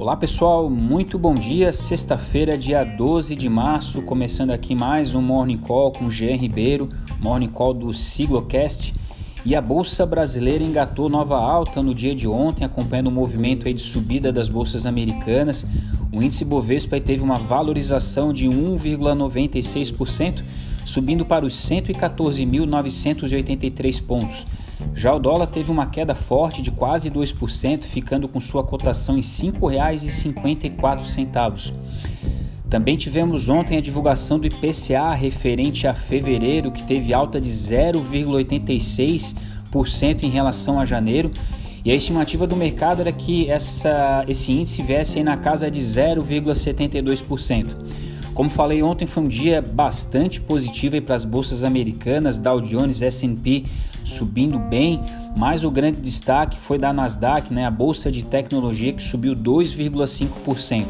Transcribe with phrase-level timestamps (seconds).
[0.00, 1.74] Olá pessoal, muito bom dia.
[1.74, 6.88] Sexta-feira, dia 12 de março, começando aqui mais um Morning Call com Jean Ribeiro,
[7.20, 8.94] Morning Call do Siglocast.
[9.44, 13.74] E a bolsa brasileira engatou nova alta no dia de ontem, acompanhando o movimento aí
[13.74, 15.66] de subida das bolsas americanas.
[16.10, 20.42] O índice Bovespa teve uma valorização de 1,96%,
[20.84, 24.44] subindo para os 114.983 pontos.
[24.94, 29.20] Já o dólar teve uma queda forte de quase 2%, ficando com sua cotação em
[29.20, 31.72] R$ 5,54.
[32.68, 40.22] Também tivemos ontem a divulgação do IPCA referente a fevereiro, que teve alta de 0,86%
[40.22, 41.32] em relação a janeiro.
[41.84, 47.74] E a estimativa do mercado era que essa, esse índice viesse na casa de 0,72%.
[48.40, 53.66] Como falei ontem, foi um dia bastante positivo para as bolsas americanas, Dow Jones, S&P
[54.02, 54.98] subindo bem,
[55.36, 60.86] mas o grande destaque foi da Nasdaq, né, a bolsa de tecnologia que subiu 2,5%.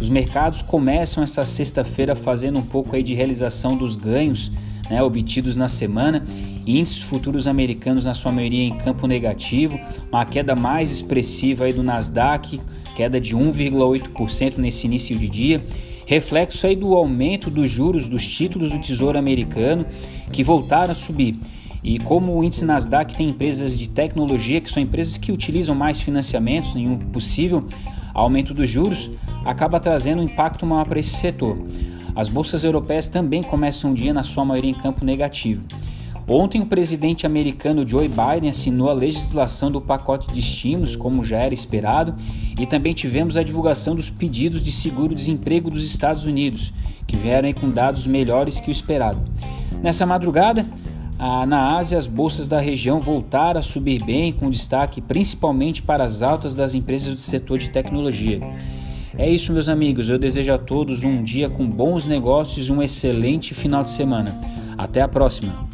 [0.00, 4.50] Os mercados começam essa sexta-feira fazendo um pouco aí de realização dos ganhos
[4.90, 6.26] né, obtidos na semana.
[6.66, 9.78] Índices futuros americanos, na sua maioria, em campo negativo,
[10.10, 12.60] uma queda mais expressiva aí do Nasdaq,
[12.94, 15.64] queda de 1,8% nesse início de dia
[16.06, 19.86] reflexo aí do aumento dos juros dos títulos do Tesouro Americano
[20.32, 21.36] que voltaram a subir.
[21.82, 26.00] E como o índice Nasdaq tem empresas de tecnologia, que são empresas que utilizam mais
[26.00, 27.66] financiamentos em um possível
[28.14, 29.10] aumento dos juros,
[29.44, 31.58] acaba trazendo um impacto maior para esse setor.
[32.16, 35.62] As bolsas europeias também começam o dia, na sua maioria, em campo negativo.
[36.26, 41.38] Ontem, o presidente americano Joe Biden assinou a legislação do pacote de estímulos, como já
[41.38, 42.14] era esperado,
[42.58, 46.72] e também tivemos a divulgação dos pedidos de seguro-desemprego dos Estados Unidos,
[47.06, 49.20] que vieram com dados melhores que o esperado.
[49.82, 50.66] Nessa madrugada,
[51.46, 56.22] na Ásia, as bolsas da região voltaram a subir bem, com destaque principalmente para as
[56.22, 58.40] altas das empresas do setor de tecnologia.
[59.16, 60.08] É isso, meus amigos.
[60.08, 64.40] Eu desejo a todos um dia com bons negócios e um excelente final de semana.
[64.76, 65.73] Até a próxima!